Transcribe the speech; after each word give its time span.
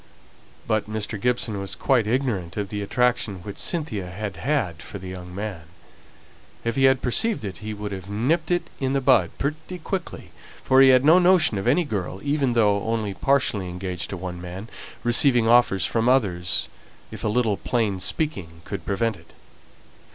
But 0.65 0.89
Mr. 0.89 1.21
Gibson 1.21 1.59
was 1.59 1.75
quite 1.75 2.07
ignorant 2.07 2.57
of 2.57 2.69
the 2.69 2.81
attraction 2.81 3.43
which 3.43 3.59
Cynthia 3.59 4.09
had 4.09 4.35
had 4.37 4.81
for 4.81 4.97
the 4.97 5.09
young 5.09 5.35
man. 5.35 5.61
If 6.63 6.75
he 6.75 6.85
had 6.85 7.03
perceived 7.03 7.45
it, 7.45 7.57
he 7.57 7.75
would 7.75 7.91
have 7.91 8.09
nipped 8.09 8.49
it 8.49 8.71
in 8.79 8.93
the 8.93 8.99
bud 8.99 9.29
pretty 9.37 9.77
quickly, 9.77 10.31
for 10.63 10.81
he 10.81 10.89
had 10.89 11.05
no 11.05 11.19
notion 11.19 11.59
of 11.59 11.67
any 11.67 11.83
girl, 11.83 12.19
even 12.23 12.53
though 12.53 12.81
only 12.85 13.13
partially 13.13 13.69
engaged 13.69 14.09
to 14.09 14.17
one 14.17 14.41
man, 14.41 14.69
receiving 15.03 15.47
offers 15.47 15.85
from 15.85 16.09
others, 16.09 16.67
if 17.11 17.23
a 17.23 17.27
little 17.27 17.57
plain 17.57 17.99
speaking 17.99 18.61
could 18.65 18.87
prevent 18.87 19.17
it. 19.17 19.33